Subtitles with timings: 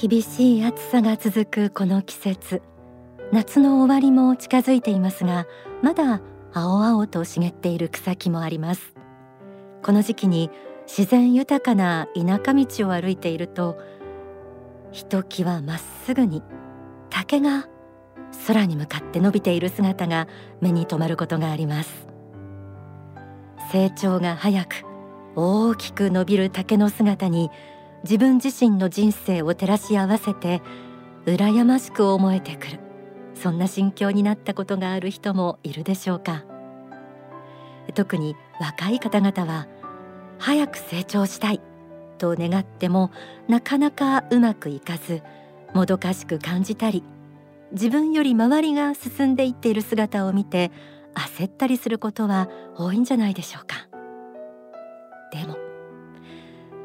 [0.00, 2.62] 厳しい暑さが続くこの季節。
[3.32, 5.48] 夏の終わりも近づいていますが
[5.82, 6.22] まだ
[6.54, 8.94] 青々と茂っている草木もあります。
[9.82, 10.52] この時期に
[10.86, 13.76] 自然豊かな田舎道を歩いていると
[14.92, 16.44] ひときわまっすぐに
[17.10, 17.66] 竹が
[18.46, 20.28] 空に向かって伸びている姿が
[20.60, 22.06] 目に留まることがあります。
[23.72, 24.84] 成長が早く
[25.34, 27.50] 大きく伸びる竹の姿に
[28.08, 30.62] 自分自身の人生を照らし合わせて
[31.26, 32.80] 羨ましく思えてくる。
[33.34, 36.46] そんな心境になったことがある人もいるでしょうか。
[37.94, 39.68] 特に若い方々は
[40.38, 41.60] 早く成長したい
[42.16, 43.10] と願っても
[43.46, 45.22] なかなかうまくいかず
[45.74, 47.04] もどかしく感じたり
[47.72, 50.70] 自分より周りが進んでいっている姿を見て
[51.14, 53.86] 焦ったりすることは多いんじゃないでしょうか。
[55.30, 55.67] でも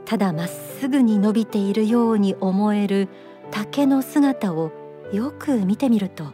[0.06, 3.08] ただまっすぐに伸びているように思える
[3.52, 4.72] 竹の姿を
[5.12, 6.26] よく見てみると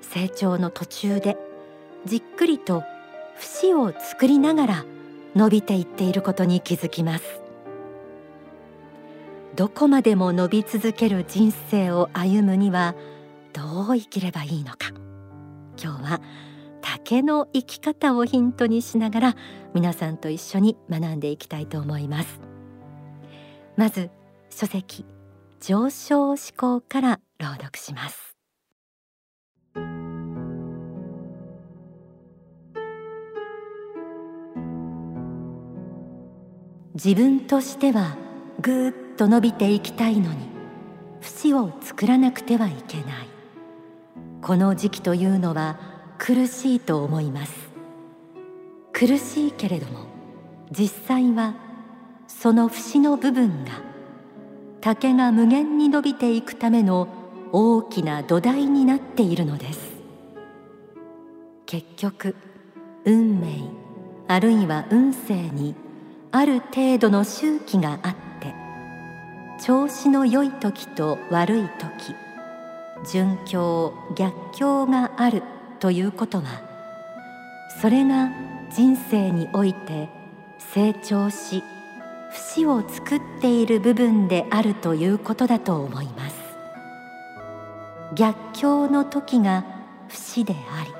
[0.00, 1.36] 成長の途中で
[2.04, 2.82] じっくりと
[3.36, 4.84] 節を作りながら
[5.34, 7.42] 伸びていっていることに気づきます。
[9.54, 12.94] どこまでも伸び続ける人生を歩むには
[13.52, 14.90] どう生きればいいのか。
[15.82, 16.20] 今日は
[16.80, 19.36] 竹の生き方をヒントにしながら
[19.74, 22.51] 皆さんと一緒に学んでいきたいと思います。
[23.76, 24.10] まず
[24.50, 25.06] 書籍
[25.60, 28.36] 上昇思考から朗読します。
[36.94, 38.16] 自分としては
[38.60, 40.48] ぐっと伸びていきたいのに
[41.22, 43.28] 節を作らなくてはいけない。
[44.42, 45.78] この時期というのは
[46.18, 47.72] 苦しいと思います。
[48.92, 50.06] 苦しいけれども
[50.70, 51.54] 実際は
[52.40, 53.70] その節の部分が
[54.80, 57.08] 竹が無限に伸びていくための
[57.52, 59.92] 大きな土台になっているのです。
[61.66, 62.36] 結局
[63.04, 63.62] 運命
[64.28, 65.74] あるいは運勢に
[66.30, 68.54] ある程度の周期があって
[69.64, 72.14] 調子の良い時と悪い時
[73.10, 75.42] 順境逆境がある
[75.80, 76.44] ということは
[77.80, 78.30] それが
[78.70, 80.10] 人生において
[80.58, 81.62] 成長し
[82.32, 86.36] 節を作っている部分であるということだと思います。
[88.14, 89.64] 逆境の時が
[90.08, 90.90] 節であり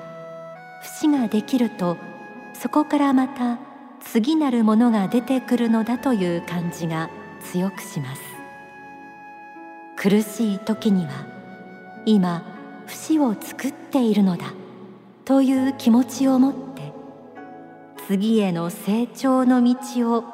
[0.82, 1.98] 節ができると
[2.54, 3.58] そこからまた
[4.00, 7.10] 次なるものが出てくるのだという感じが
[7.40, 8.22] 強くします。
[9.96, 11.10] 苦しい時には
[12.06, 12.42] 今
[12.86, 14.52] 節を作っているのだ
[15.24, 16.92] という気持ちを持って
[18.08, 19.76] 次への成長の道
[20.12, 20.24] を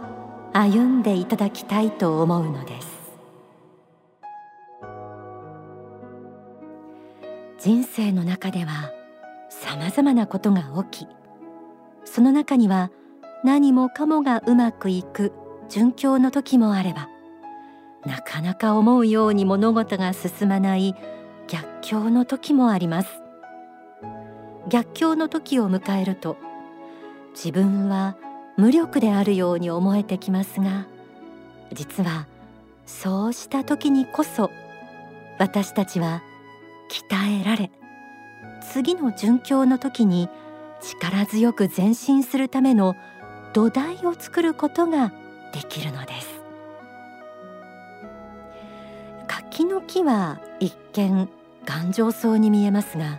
[0.60, 2.98] 歩んでいただきたいと思うのです。
[7.60, 8.90] 人生の中では
[9.50, 11.08] さまざまなことが起き
[12.04, 12.90] その中には
[13.44, 15.32] 何もかもがうまくいく
[15.68, 17.08] 順境の時もあれば
[18.04, 20.94] なかなか思うように物事が進まない
[21.46, 23.08] 逆境の時もあります。
[24.68, 26.36] 逆境の時を迎えると
[27.32, 28.16] 自分は
[28.58, 30.86] 無力であるように思えてきますが
[31.72, 32.26] 実は
[32.86, 34.50] そうした時にこそ
[35.38, 36.22] 私たちは
[36.90, 37.70] 鍛えられ
[38.72, 40.28] 次の順境の時に
[40.80, 42.96] 力強く前進するための
[43.52, 45.12] 土台を作ることが
[45.52, 46.38] できるのです。
[49.26, 51.28] 柿の木は一見
[51.64, 53.18] 頑丈そうに見えますが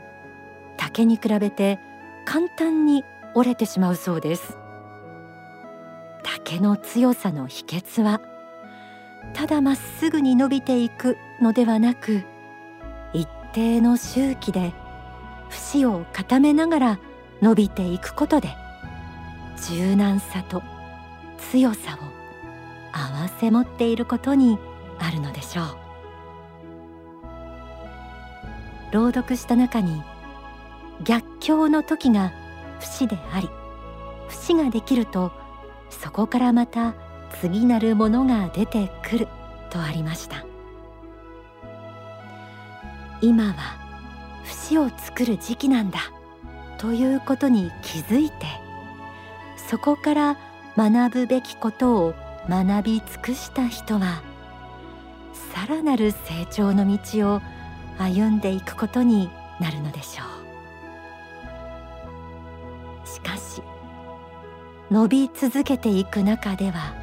[0.78, 1.80] 竹に比べて
[2.26, 3.04] 簡単に
[3.36, 4.58] 折れてしまうそうです。
[6.24, 8.22] 竹の強さの秘訣は
[9.34, 12.24] ただまっすぐに伸びていくのではなく
[13.14, 14.74] 一定の周期で
[15.50, 17.00] 節を固めながら
[17.42, 18.50] 伸びていくことで
[19.68, 20.62] 柔軟さと
[21.52, 22.20] 強さを
[22.96, 24.58] 併せ持っていることに
[25.00, 25.90] あるのでしょう。
[28.92, 30.02] 朗読した中に
[31.04, 32.34] 逆境の時が
[32.80, 33.50] 節であり
[34.30, 35.32] 節ができると
[35.90, 36.94] そこからまた
[37.42, 39.28] 次なるものが出てくる
[39.70, 40.46] とありました。
[43.22, 43.56] 今は
[44.44, 46.00] 節を作る時期なんだ。
[46.78, 48.36] ということに気づいて
[49.70, 50.38] そこから
[50.78, 52.14] 学ぶべきことを
[52.48, 54.24] 学び尽くした人は
[55.54, 57.42] さらなる成長の道を
[57.98, 60.39] 歩んでいくことになるのでしょう。
[64.92, 66.96] 伸び続けていく中では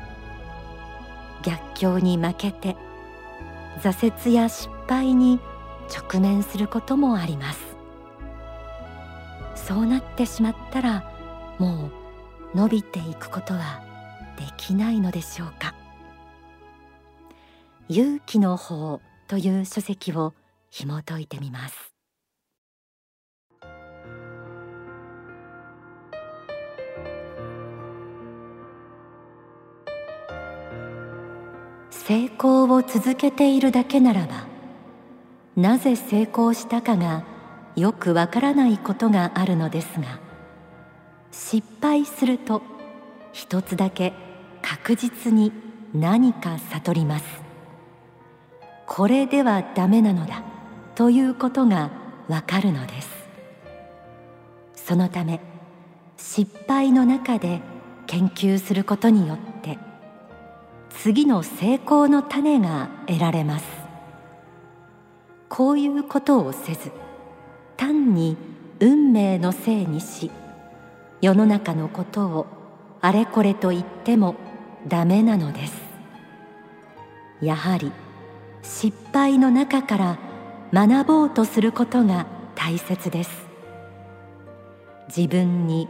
[1.42, 2.76] 逆境に負けて
[3.80, 5.38] 挫折や失敗に
[5.88, 7.60] 直面することもあります。
[9.54, 11.12] そうなってしまったら
[11.58, 11.90] も
[12.54, 13.82] う伸びていくことは
[14.36, 15.74] できないのでしょうか。
[17.88, 20.34] 勇気の法という書籍を
[20.70, 21.95] 紐解いてみます。
[32.06, 34.46] 成功を続けているだけならば
[35.56, 37.24] なぜ成功したかが
[37.74, 40.20] よくわからないことがあるのですが
[41.32, 42.62] 失敗すると
[43.32, 44.12] 一つだけ
[44.62, 45.50] 確実に
[45.92, 47.24] 何か悟ります。
[48.86, 50.44] これではダメなのだ
[50.94, 51.90] ということが
[52.28, 53.10] わかるのです。
[54.76, 55.40] そのため
[56.16, 57.60] 失敗の中で
[58.06, 59.55] 研究することによって
[61.02, 63.66] 次の成功の種が得られます。
[65.48, 66.90] こういうことをせず
[67.76, 68.36] 単に
[68.80, 70.30] 運命のせいにし
[71.20, 72.46] 世の中のことを
[73.00, 74.34] あれこれと言っても
[74.88, 75.74] ダメなのです。
[77.40, 77.92] やはり
[78.62, 80.18] 失敗の中から
[80.72, 83.46] 学ぼうとすることが大切です。
[85.14, 85.88] 自分に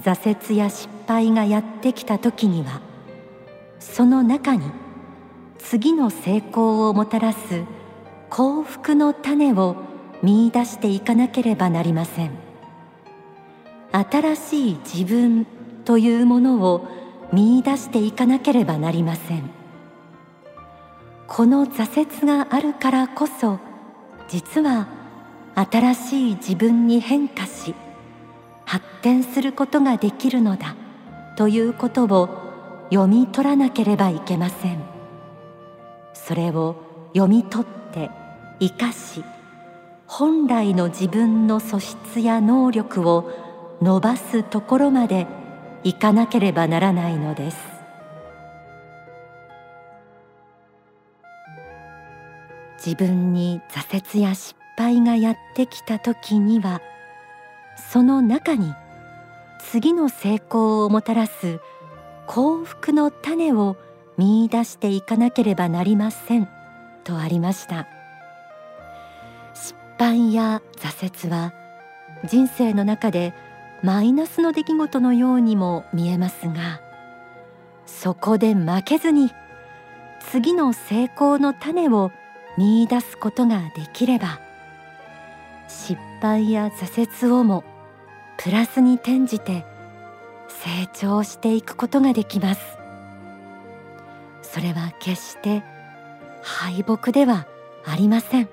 [0.00, 2.80] 挫折や失敗がやってきた時には
[3.78, 4.70] その中に
[5.58, 7.64] 次の成功をもたらす
[8.30, 9.76] 幸福の種を
[10.22, 12.30] 見出していかなければなりません。
[13.92, 15.46] 新しい自分
[15.84, 16.86] というものを
[17.32, 19.50] 見出していかなければなりません。
[21.26, 23.58] この挫折があるからこそ
[24.28, 24.86] 実は
[25.54, 27.74] 新しい自分に変化し
[28.64, 30.76] 発展することができるのだ
[31.36, 32.45] ということを
[32.90, 34.96] 読み取らなければいけません。
[36.12, 36.76] それを
[37.14, 38.10] 読み取って
[38.58, 39.24] 生かし
[40.06, 43.30] 本来の自分の素質や能力を
[43.82, 45.26] 伸ばすところまで
[45.84, 47.58] いかなければならないのです。
[52.84, 56.80] 自分に挫折や失敗がやってきた時には
[57.90, 58.74] その中に
[59.58, 61.58] 次の成功をもたらす
[62.26, 63.76] 幸福の種を
[64.16, 66.48] 見出していかなければなりません
[67.04, 67.86] とありました。
[69.54, 71.52] 失敗や挫折は
[72.24, 73.32] 人生の中で
[73.82, 76.80] マイナスの出来事のようにも見えますが
[77.86, 79.30] そこで負けずに
[80.30, 82.10] 次の成功の種を
[82.58, 84.40] 見出すことができれば
[85.68, 87.64] 失敗や挫折をも
[88.38, 89.64] プラスに転じて
[90.48, 92.78] 成長していくことができます。
[94.42, 95.62] それは決して
[96.42, 97.46] 敗北では
[97.84, 98.48] ありません。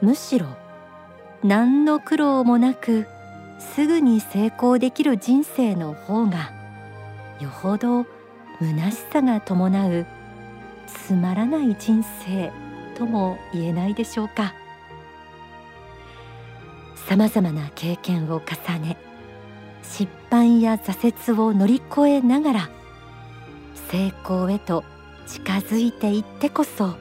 [0.00, 0.46] むしろ
[1.42, 3.06] 何の苦労もなく
[3.58, 6.52] すぐに成功できる人生の方が
[7.40, 8.06] よほど
[8.60, 10.06] 虚しさが伴う
[10.86, 12.50] つまらない人生
[12.96, 14.54] とも言えないでしょうか。
[16.94, 18.96] さまざまな経験を重ね
[19.90, 22.70] 失敗や挫折を乗り越えながら
[23.90, 24.84] 成功へと
[25.26, 26.94] 近づいていってこそ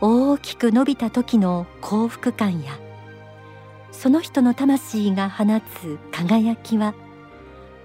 [0.00, 2.78] 大きく伸びた時の幸福感や
[3.90, 5.44] その人の魂が放
[5.80, 6.94] つ輝きは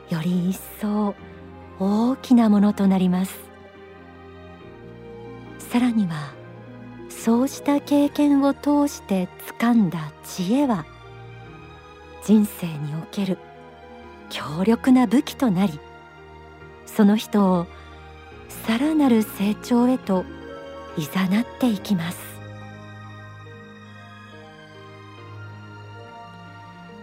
[0.10, 1.16] より一層
[1.80, 3.40] 大きなものとなります。
[5.58, 6.34] さらには
[7.10, 9.30] そうした経験を通して
[9.60, 10.86] 掴んだ知恵は
[12.24, 13.38] 人生における
[14.30, 15.80] 強力な武器となり
[16.86, 17.68] その人を
[18.66, 20.26] さらなる成長へと
[20.98, 22.30] 誘っていきます。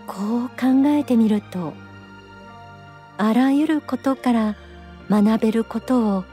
[0.06, 1.74] こう考えてみると
[3.18, 4.56] あらゆることから
[5.10, 6.24] 学べることを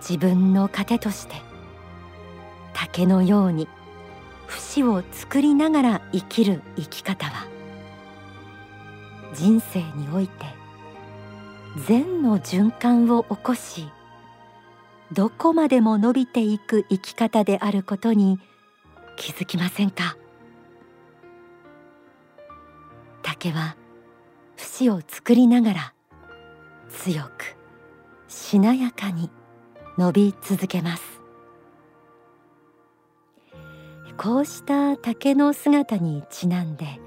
[0.00, 1.36] 自分の糧として
[2.74, 3.66] 竹のように
[4.46, 7.43] 節を作りながら生きる生き方は
[9.34, 10.46] 人生において
[11.86, 13.88] 善の循環を起こし
[15.12, 18.38] どこまでも伸びていく生き方であることに
[19.16, 20.16] 気づきませんか？
[23.22, 23.76] 竹は
[24.56, 25.94] 節を作りながら
[26.88, 27.56] 強く
[28.28, 29.30] しなやかに
[29.98, 31.20] 伸び続けます。
[34.16, 37.00] こうした竹の姿にちなんで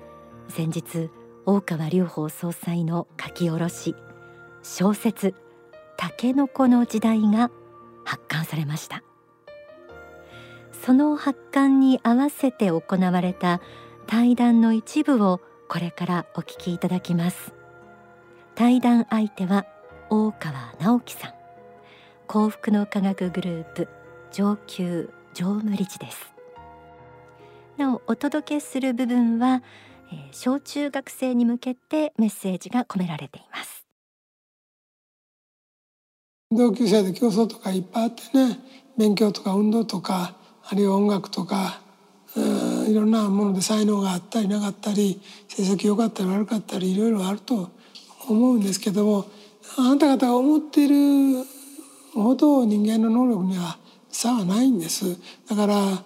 [0.50, 1.10] 先日
[1.50, 3.96] 大川隆法総裁の書き下ろし
[4.64, 5.34] 小説
[5.96, 7.50] 「たけのこの時代」が
[8.04, 9.02] 発刊されました。
[10.74, 13.62] その発刊に合わせて行われた
[14.08, 15.40] 対談の一部を
[15.70, 17.54] これからお聞きいただきます。
[18.56, 19.66] 対談相手は
[20.10, 21.34] 大川直樹さん。
[22.28, 23.88] 幸福の科学グループ
[24.34, 26.34] 上級常務理事です。
[27.78, 29.62] なおお届けする部分は、
[30.12, 33.86] えー、小中学生に向けてメッセージが込められています。
[36.50, 38.60] 同級生で競争とかいっぱいあってね
[38.98, 41.82] 勉強とか運動とかあるいは音楽とか
[42.88, 47.72] いろんなもので才能があったりなかったり成績良かったり悪かったりいろいろあると
[48.30, 49.26] 思うんですけども
[49.78, 51.46] あなた方が思っている
[52.14, 53.78] ほど人間の能力には
[54.10, 55.18] 差はないんです。
[55.50, 56.04] だから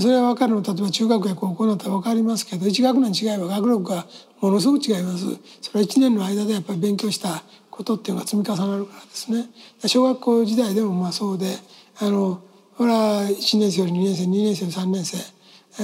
[0.00, 0.62] それは分かるの。
[0.62, 4.06] 例えば中学や高校だったら分かりますけど1学年違えば学力が
[4.40, 5.24] ものすごく違います。
[5.62, 9.46] それは1年の間でやっぱり勉強したことっていうのが積み重なるからですね。
[9.86, 11.56] 小学校時代でもまあそうで
[11.98, 12.42] あの
[12.76, 15.82] これは1年生より2年生2年生より3年生、え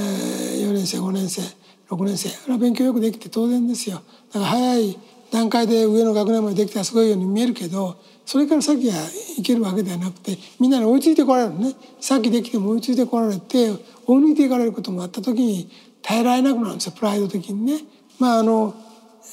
[0.65, 1.43] ー、4年生5年生
[1.89, 4.03] 6年生これは勉強よくできて当然ですよ。
[4.33, 4.99] だから早い
[5.37, 8.95] 段階で上の学年までできたらすごいように見えるけどそれから先は
[9.39, 11.75] いけるわけではなくてみんなに追いついてこられるね。
[12.01, 13.71] さっきできても追いついてこられて
[14.07, 15.71] 追い抜いていかれることもあった時に
[16.03, 17.81] 耐えられなくなるんですよプライド的にね。
[18.19, 18.75] まああの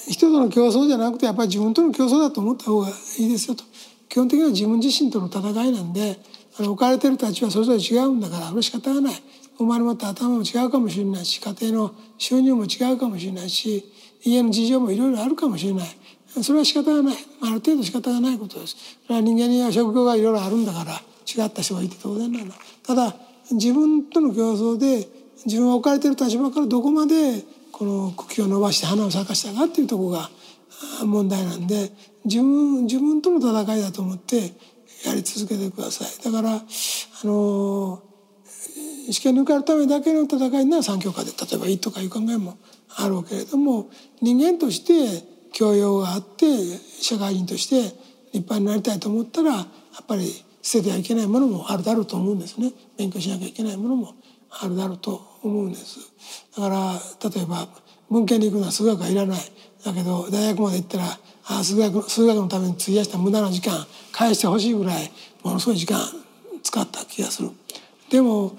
[0.10, 2.92] 人との競争じゃなくてやっぱり自分との競争だと思った方がい
[3.26, 3.64] いですよと。
[4.10, 6.20] 基本的には自分自身との戦いなんで
[6.60, 9.16] あの置かれてる立場それぞれ違うんだからそれ仕方がない。
[9.58, 13.86] 生まれ持った頭も違うかもしれないし家庭の収入も違うかもしれないし
[14.26, 15.88] 家の事情もいろいろあるかもしれない。
[16.42, 17.16] それは仕方がない。
[17.42, 18.76] ある程度仕方がないことです。
[19.06, 22.52] それは人間には職業がいろいろあるんだから違った人がいて当然なの
[22.86, 23.16] ただ
[23.52, 25.08] 自分との競争で
[25.46, 30.30] 自分が置かれてる立場からどこまでこの茎を伸ばして花を咲かしたかっていうとこが
[31.04, 31.92] 問題なんで
[32.26, 34.54] 自分自分との戦いだと思って
[35.06, 36.24] やり続けてください。
[36.24, 36.62] だからあ
[37.26, 38.02] の
[39.12, 42.58] 試験に受かるためだけの戦いなら三教科で例えばいいとかいう考えも
[42.96, 43.90] あるけれども
[44.22, 45.24] 人間として
[45.54, 46.46] 教養があって
[47.02, 47.82] 社会人として
[48.34, 50.28] 立派になりたいと思ったらやっぱり
[50.62, 52.72] 捨ててはいけないものもあるだろうと思うんですね。
[52.98, 54.16] 勉強しなきゃいけないものも
[54.50, 56.00] あるだろうと思うんです。
[56.56, 56.94] だから
[57.30, 57.68] 例えば
[58.10, 59.40] 文献に行くのは数学はいらない。
[59.84, 65.12] だけど大学まで行ったらあ数学数学のために費やした無駄な時間返してほしいぐらい
[65.44, 66.00] ものすごい時間
[66.64, 67.50] 使った気がする。
[68.10, 68.56] でも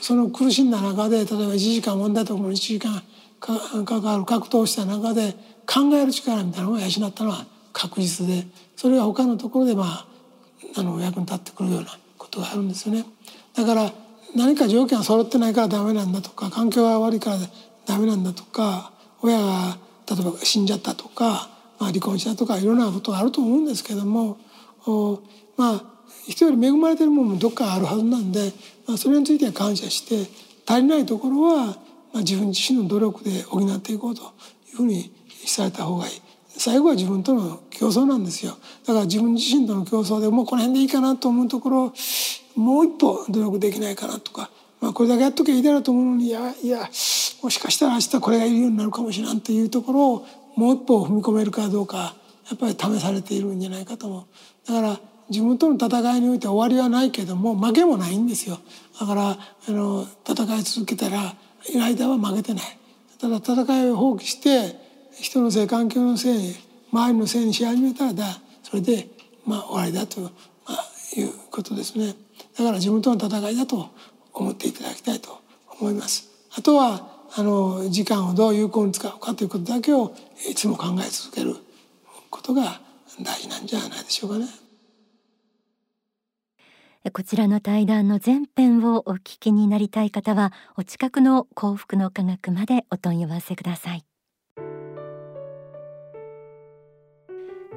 [0.00, 3.02] その苦しんだ中で例えば1時間問題とかも1時間
[3.40, 5.34] かかる格闘した中で
[5.66, 10.06] 考える力みたいなのを養ったのは確実でそれが他のところでまあ
[10.76, 13.04] あの役に立ってくるようなことがあるんですよね。
[13.54, 13.92] だから
[14.36, 17.38] 何か条件が揃ってないからダメなんだとか環境が悪いから
[17.86, 18.92] ダメなんだとか
[19.22, 19.78] 親が
[20.08, 24.38] 例えば死んじゃったとか、まあ、離婚したとかいろんなことがあると思うんですけども
[25.56, 25.82] まあ
[26.28, 28.52] 人より恵まれてるものもどっかあるはずなんで、
[28.86, 30.30] まあ、それについては感謝して
[30.66, 31.78] 足りないところは、
[32.12, 34.24] まあ、自分自身の努力で補っていこうとい
[34.74, 35.12] うふうに
[35.46, 36.22] された方がいい。
[36.56, 38.56] 最後は自分との競争なんですよ。
[38.84, 41.92] だから自分自身との競争でもうこの辺でいいかなと思うところ
[42.56, 44.50] もう一歩努力できないかなとか、
[44.80, 46.90] まあ、これだけやっときゃいいだろうと思うのにいやいや
[47.42, 52.16] もしかしたら明日これがいるようになるかもしれんというところをもう一歩踏み込めるかどうか
[52.50, 54.66] やっぱり試されているんじゃないかと思う。
[54.66, 55.00] だから
[55.30, 58.58] 自分との戦いにおいて終わりはないけども負けもないんですよ。
[58.98, 59.38] だからあ
[59.70, 61.36] の戦い続けたら
[61.76, 62.64] 間は負けてない。
[63.18, 64.76] ただ戦いを放棄して
[65.12, 66.54] 人のせい環境のせい
[66.92, 68.24] 周りのせいにし始めたらだ
[68.62, 69.08] それで
[69.44, 70.30] まあ終わりだと、ま
[70.68, 70.84] あ、
[71.16, 72.14] いうことですね。
[72.56, 73.90] だから自分との戦いだと
[74.32, 75.40] 思っていただきたいと
[75.80, 76.28] 思います。
[76.56, 80.14] あとはあの時間をどう有効に使うかということだけを
[80.48, 81.56] いつも考え続ける
[82.30, 82.80] ことが
[83.20, 84.46] 大事なんじゃないでしょうかね。
[87.12, 94.04] こちらの対談の前編をお聞きになりたい方はお近くの幸福の科学までお問い合わせください。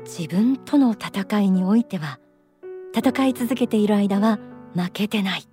[0.03, 2.19] 自分との戦いにおいては
[2.95, 4.39] 戦い続けている間は
[4.75, 5.43] 負けてない。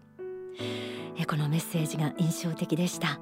[1.28, 3.20] このメッセージが印象的でした。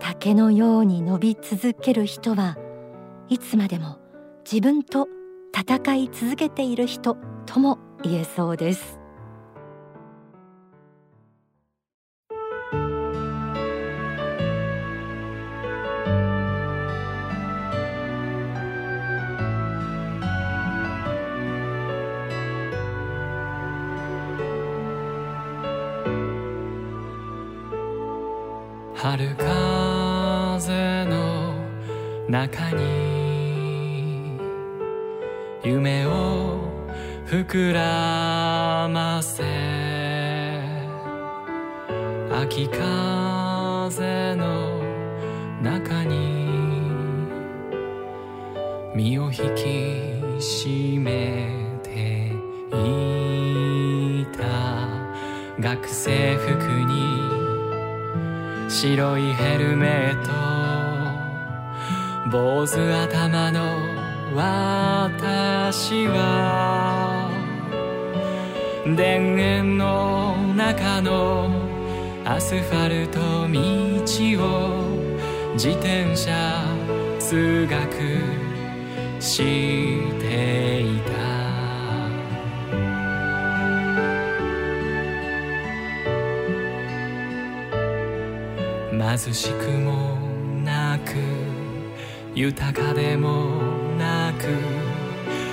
[0.00, 2.58] 竹のように伸び続ける人は
[3.28, 3.98] いつまでも
[4.44, 5.06] 自分と
[5.56, 7.16] 戦い続けている人
[7.46, 8.97] とも言えそうです。
[32.28, 34.38] 中に
[35.64, 36.60] 夢を
[37.26, 39.42] 膨らませ
[42.30, 44.82] 秋風の
[45.62, 46.48] 中に
[48.94, 49.38] 身を引き
[50.38, 52.32] 締めて
[52.72, 54.78] いた。
[55.60, 56.52] 学生服
[56.84, 57.02] に
[58.70, 60.47] 白いヘルメット。
[62.30, 63.78] 坊主頭の
[64.34, 67.30] 私は
[68.84, 71.50] 田園の中の
[72.26, 73.18] アスファルト
[73.48, 76.62] 道を自転車
[77.18, 77.86] 通学
[79.22, 79.42] し
[80.20, 81.16] ていた。
[89.16, 90.18] 貧しくも
[90.62, 91.47] なく
[92.34, 93.62] 豊かでも
[93.98, 94.44] なく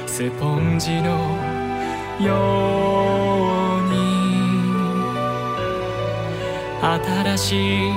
[0.07, 1.09] スポンジの
[2.19, 3.95] ように
[6.81, 7.91] 新しい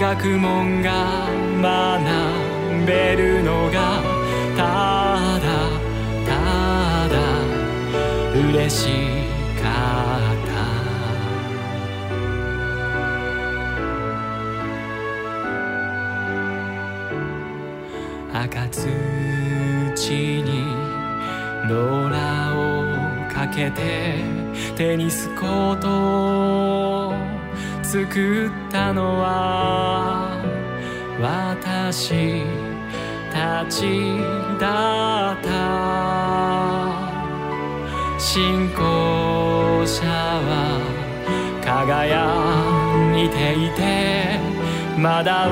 [0.00, 1.28] 学問が
[1.60, 4.02] 学べるのが
[4.56, 5.48] ただ
[6.26, 7.14] ただ
[8.50, 9.17] 嬉しか
[24.78, 25.88] テニスコート
[27.08, 27.12] を
[27.82, 30.38] 作ったのは
[31.20, 32.44] 私
[33.32, 34.20] たち
[34.60, 35.48] だった。
[38.20, 40.80] 信仰者は
[41.64, 42.28] 輝
[43.18, 44.38] いていて
[44.96, 45.48] まだ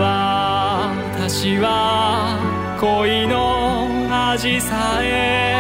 [1.17, 2.39] 私は
[2.81, 5.57] 恋の味さえ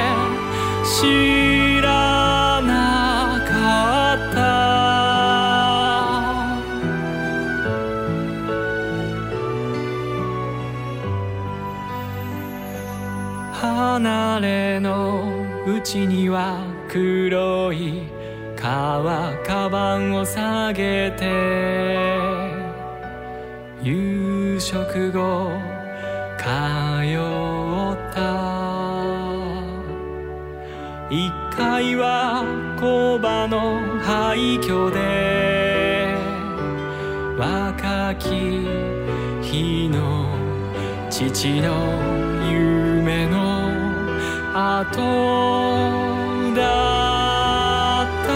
[0.85, 2.36] 知らない
[13.99, 18.02] 離れのうちには黒い
[18.54, 21.25] 革カバンを下げて
[23.82, 25.50] 夕食後
[26.37, 26.47] 通っ
[28.13, 28.37] た。
[31.09, 32.45] 一階は
[32.78, 36.15] 工場の廃墟で
[37.39, 38.28] 若き
[39.41, 40.26] 日の
[41.09, 42.16] 父の夢の
[44.58, 44.97] 後
[46.54, 46.62] だ
[48.04, 48.32] った。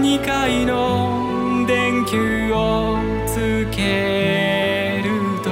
[0.00, 5.10] 二階の電球をつける
[5.42, 5.50] と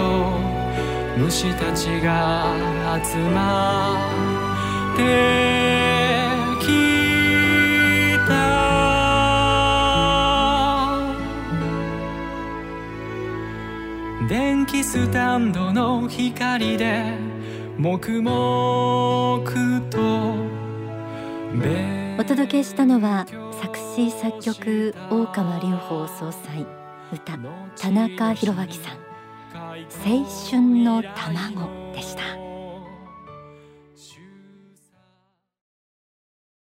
[1.19, 2.57] 虫たちが
[3.05, 3.99] 集ま
[4.95, 5.03] って
[6.61, 6.67] き
[8.27, 8.33] た。
[14.31, 17.22] 電気スタンドの光で
[17.83, 19.43] 黙々
[19.91, 19.99] と
[22.17, 23.27] お届けしたのは
[23.61, 26.65] 作詞作曲大川隆法総裁
[27.13, 27.37] 歌
[27.77, 28.99] 田中宏明さん。
[30.07, 32.23] 青春の卵でした。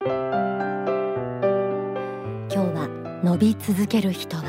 [0.02, 0.10] 今
[2.50, 2.88] 日は
[3.24, 4.44] 伸び続ける人は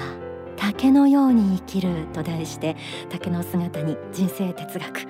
[0.81, 2.75] 竹のように生きると題して
[3.11, 5.01] 竹の姿に人生哲学、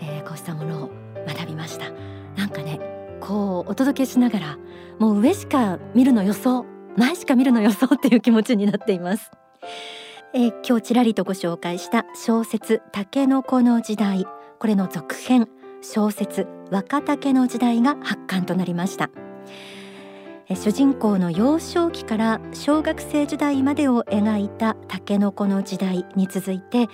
[0.00, 0.90] えー、こうしたものを
[1.28, 1.92] 学びました。
[2.36, 2.80] なんかね
[3.20, 4.58] こうお届けしながら
[4.98, 9.30] もう上しか見るの予想前しか見るの予想っていう気持ちになっています、
[10.34, 14.26] えー、今日ちらりとご紹介した小説竹の子の時代。
[14.58, 15.46] これの続編
[15.82, 19.08] 小説若竹の時代が発刊となりました。
[20.56, 26.88] 主人公の幼少期から小学生時代までを描いた竹の子の時代に続いて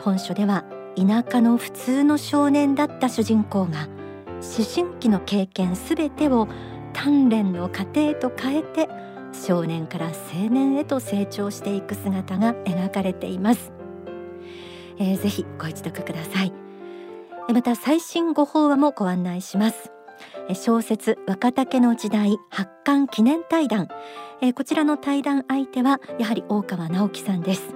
[0.00, 0.64] 本書では
[0.96, 3.88] 田舎の普通の少年だった主人公が
[4.28, 6.48] 思春期の経験すべてを
[6.92, 8.88] 鍛錬の過程と変えて
[9.32, 13.72] 少年から青年へと成長していく姿が描かれています、
[14.98, 16.52] えー、ぜひご一読ください。
[17.52, 19.93] また最新ご法話もご案内します。
[20.52, 23.88] 小説若竹の時代発刊記念対談、
[24.54, 27.74] こちらの対談相手はやはり大川直樹さんです、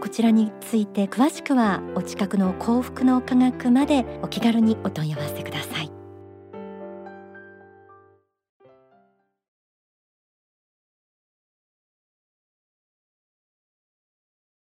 [0.00, 5.91] こちらについて詳しくはお近くの幸福の科学までお気軽にお問い合わせください。